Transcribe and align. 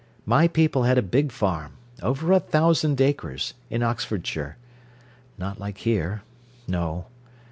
My 0.25 0.47
people 0.47 0.81
had 0.81 0.97
a 0.97 1.03
big 1.03 1.31
farm 1.31 1.73
over 2.01 2.31
a 2.33 2.39
thousand 2.39 2.99
acres 2.99 3.53
in 3.69 3.83
Oxfordshire. 3.83 4.57
Not 5.37 5.59
like 5.59 5.77
here 5.77 6.23
no. 6.67 7.05